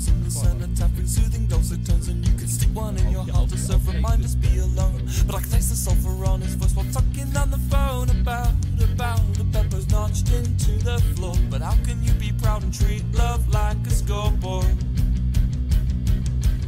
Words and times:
smiles 0.00 0.08
in 0.08 0.24
the 0.24 0.30
sun 0.30 0.62
and 0.62 0.76
tapping 0.76 1.06
soothing 1.06 1.46
dulcet 1.46 1.84
tones. 1.84 2.08
And 2.08 2.26
you 2.26 2.32
could 2.34 2.48
stick 2.48 2.68
one 2.74 2.96
in 2.96 3.10
your 3.10 3.24
heart 3.24 3.50
to 3.50 3.58
serve 3.58 3.86
reminders, 3.86 4.34
be 4.34 4.58
alone. 4.58 5.08
But 5.26 5.36
I 5.36 5.40
can 5.40 5.50
taste 5.50 5.70
the 5.70 5.76
sulfur 5.76 6.24
on 6.24 6.40
his 6.40 6.54
voice 6.54 6.74
while 6.74 6.86
talking 6.92 7.36
on 7.36 7.50
the 7.50 7.58
phone 7.70 8.10
about, 8.10 8.52
about 8.82 9.34
the 9.34 9.44
peppers 9.52 9.90
notched 9.90 10.32
into 10.32 10.72
the 10.84 10.98
floor. 11.16 11.34
But 11.50 11.62
how 11.62 11.76
can 11.84 12.02
you 12.02 12.12
be 12.14 12.32
proud 12.32 12.62
and 12.62 12.72
treat 12.72 13.04
love 13.14 13.48
like 13.52 13.78
a 13.86 13.90
scoreboard? 13.90 14.76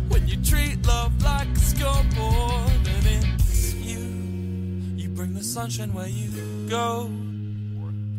When 0.09 0.29
you 0.29 0.37
treat 0.43 0.85
love 0.87 1.13
like 1.23 1.49
a 1.49 1.61
scoreboard, 1.61 2.87
and 2.87 3.07
it's 3.07 3.75
you, 3.75 3.99
you 4.97 5.09
bring 5.09 5.33
the 5.35 5.43
sunshine 5.43 5.93
where 5.95 6.09
you 6.09 6.69
go. 6.69 7.11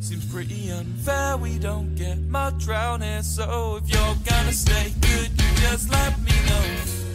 Seems 0.04 0.26
pretty 0.26 0.70
unfair, 0.70 1.38
we 1.38 1.58
don't 1.58 1.96
get 1.96 2.20
much 2.20 2.68
round 2.68 3.04
here. 3.06 3.24
So 3.24 3.80
if 3.82 3.90
you're 3.90 4.16
gonna 4.26 4.52
stay 4.52 4.94
good, 5.00 5.30
you 5.32 5.48
just 5.62 5.90
let 5.90 6.20
me 6.20 6.34
know. 6.46 6.66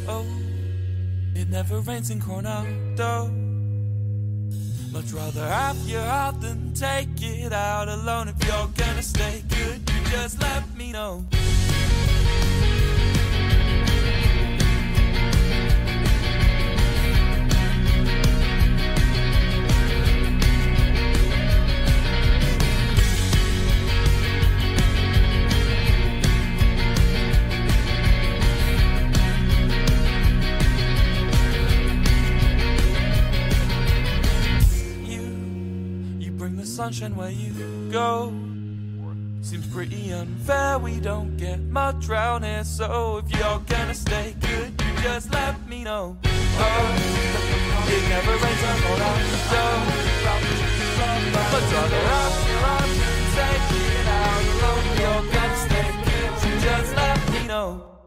Oh, 0.09 0.27
it 1.35 1.51
never 1.51 1.81
rains 1.81 2.09
in 2.09 2.19
Coronado. 2.19 3.31
Much 4.91 5.13
rather 5.13 5.47
have 5.47 5.77
your 5.87 6.01
heart 6.01 6.41
than 6.41 6.73
take 6.73 7.21
it 7.21 7.53
out 7.53 7.89
alone. 7.89 8.29
If 8.29 8.43
you're 8.47 8.71
gonna 8.75 9.03
stay 9.03 9.43
good, 9.51 9.83
you 9.91 10.11
just 10.11 10.41
let 10.41 10.75
me 10.75 10.91
know. 10.93 11.27
Sunshine 36.79 37.17
where 37.17 37.29
you 37.29 37.51
go. 37.91 38.33
Seems 39.43 39.67
pretty 39.67 40.13
unfair, 40.13 40.79
we 40.79 41.01
don't 41.01 41.37
get 41.37 41.59
much 41.59 42.07
round 42.07 42.45
here. 42.45 42.63
So 42.63 43.19
if 43.19 43.29
you're 43.37 43.59
gonna 43.67 43.95
stay 43.95 44.37
good, 44.39 44.81
you 44.81 45.03
just 45.03 45.33
let 45.33 45.69
me 45.69 45.83
know. 45.83 46.17
Oh, 46.25 47.85
it 47.89 48.09
never 48.09 48.31
rains 48.31 48.63
on 48.63 48.79
Coronado. 48.79 49.65
But 51.51 51.65
rather 51.73 52.03
have 52.13 52.49
your 52.49 52.63
arms 52.71 53.01
and 53.11 53.27
take 53.35 53.67
it 53.83 54.07
out 54.07 54.43
you're 55.01 55.25
gonna 55.35 55.57
stay 55.57 55.91
good, 56.07 56.31
you 56.45 56.61
just 56.61 56.95
let 56.95 57.33
me 57.33 57.47
know. 57.49 57.98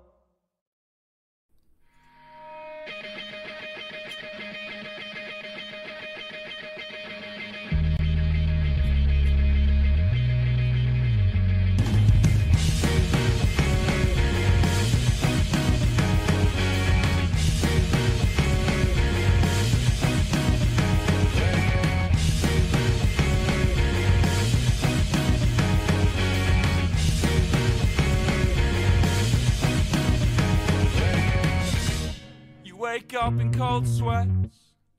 Wake 33.12 33.22
up 33.24 33.40
in 33.40 33.54
cold 33.54 33.88
sweats. 33.88 34.30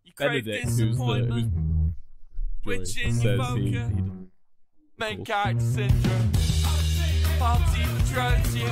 You 0.05 0.13
crave 0.15 0.45
Benedict, 0.45 0.65
who's 0.65 0.77
the 0.77 0.85
who's 0.85 0.97
disappointment. 0.97 1.95
Which 2.65 3.03
in 3.03 3.13
says 3.13 3.25
your 3.25 3.57
he, 3.57 3.71
he 3.71 3.91
Main 4.99 5.25
character 5.25 5.65
syndrome. 5.65 6.33
Party 7.39 7.83
patrols 7.99 8.55
you. 8.55 8.71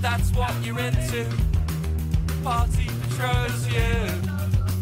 That's 0.00 0.30
what 0.32 0.54
you're 0.64 0.78
into. 0.78 1.26
Party 2.44 2.86
patrols 3.08 3.66
you. 3.66 4.22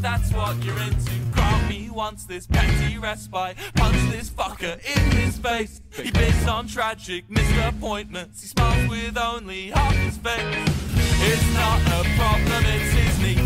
That's 0.00 0.32
what 0.32 0.62
you're 0.62 0.78
into. 0.80 1.12
Grant 1.32 1.68
me 1.68 1.88
once 1.90 2.26
this 2.26 2.46
petty 2.46 2.98
respite. 2.98 3.56
Punch 3.76 4.10
this 4.10 4.28
fucker 4.28 4.74
in 4.84 5.10
his 5.12 5.38
face. 5.38 5.80
He 5.92 6.10
bids 6.10 6.46
on 6.46 6.66
tragic 6.66 7.30
missed 7.30 7.56
appointments. 7.56 8.42
He 8.42 8.48
smiles 8.48 8.88
with 8.90 9.16
only 9.16 9.68
half 9.68 9.94
his 9.94 10.18
face. 10.18 10.84
It's 11.26 11.54
not 11.54 11.80
a 11.80 12.04
problem, 12.18 12.64
it's 12.66 12.92
his 12.92 13.18
niche. 13.20 13.43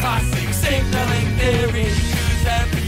Classic 0.00 0.54
signaling 0.54 1.26
theory. 1.36 1.84
Who's 1.84 2.46
every 2.46 2.79